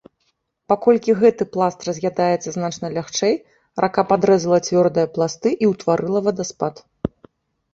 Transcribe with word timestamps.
Паколькі 0.71 1.11
гэты 1.21 1.43
пласт 1.55 1.79
раз'ядаецца 1.89 2.49
значна 2.57 2.87
лягчэй, 2.95 3.35
рака 3.85 4.01
падрэзала 4.13 4.59
цвёрдыя 4.69 5.07
пласты 5.19 5.49
і 5.67 5.71
ўтварыла 5.75 6.19
вадаспад. 6.31 6.75